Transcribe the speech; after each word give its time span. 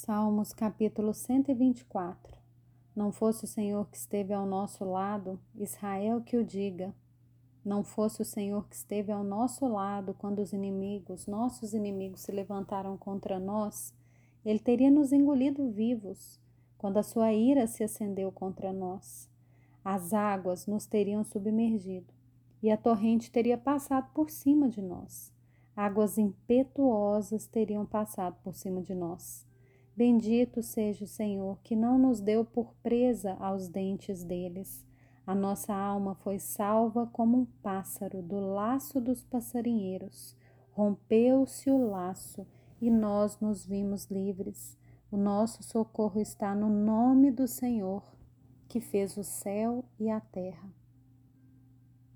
Salmos 0.00 0.52
capítulo 0.52 1.12
124 1.12 2.38
Não 2.94 3.10
fosse 3.10 3.42
o 3.42 3.48
Senhor 3.48 3.90
que 3.90 3.96
esteve 3.96 4.32
ao 4.32 4.46
nosso 4.46 4.84
lado, 4.84 5.40
Israel 5.56 6.20
que 6.20 6.36
o 6.36 6.44
diga. 6.44 6.94
Não 7.64 7.82
fosse 7.82 8.22
o 8.22 8.24
Senhor 8.24 8.68
que 8.68 8.76
esteve 8.76 9.10
ao 9.10 9.24
nosso 9.24 9.66
lado 9.66 10.14
quando 10.14 10.38
os 10.38 10.52
inimigos, 10.52 11.26
nossos 11.26 11.74
inimigos, 11.74 12.20
se 12.20 12.30
levantaram 12.30 12.96
contra 12.96 13.40
nós, 13.40 13.92
ele 14.44 14.60
teria 14.60 14.88
nos 14.88 15.10
engolido 15.10 15.68
vivos 15.68 16.38
quando 16.78 16.98
a 16.98 17.02
sua 17.02 17.32
ira 17.32 17.66
se 17.66 17.82
acendeu 17.82 18.30
contra 18.30 18.72
nós. 18.72 19.28
As 19.84 20.14
águas 20.14 20.68
nos 20.68 20.86
teriam 20.86 21.24
submergido 21.24 22.14
e 22.62 22.70
a 22.70 22.76
torrente 22.76 23.32
teria 23.32 23.58
passado 23.58 24.08
por 24.14 24.30
cima 24.30 24.68
de 24.68 24.80
nós. 24.80 25.32
Águas 25.74 26.18
impetuosas 26.18 27.48
teriam 27.48 27.84
passado 27.84 28.36
por 28.44 28.54
cima 28.54 28.80
de 28.80 28.94
nós. 28.94 29.47
Bendito 29.98 30.62
seja 30.62 31.04
o 31.04 31.08
Senhor, 31.08 31.58
que 31.64 31.74
não 31.74 31.98
nos 31.98 32.20
deu 32.20 32.44
por 32.44 32.72
presa 32.84 33.36
aos 33.40 33.66
dentes 33.66 34.22
deles. 34.22 34.86
A 35.26 35.34
nossa 35.34 35.74
alma 35.74 36.14
foi 36.14 36.38
salva 36.38 37.08
como 37.08 37.36
um 37.36 37.44
pássaro 37.44 38.22
do 38.22 38.38
laço 38.38 39.00
dos 39.00 39.24
passarinheiros. 39.24 40.36
Rompeu-se 40.70 41.68
o 41.68 41.90
laço 41.90 42.46
e 42.80 42.88
nós 42.92 43.40
nos 43.40 43.66
vimos 43.66 44.04
livres. 44.04 44.78
O 45.10 45.16
nosso 45.16 45.64
socorro 45.64 46.20
está 46.20 46.54
no 46.54 46.70
nome 46.70 47.32
do 47.32 47.48
Senhor, 47.48 48.04
que 48.68 48.80
fez 48.80 49.16
o 49.16 49.24
céu 49.24 49.84
e 49.98 50.08
a 50.08 50.20
terra. 50.20 50.77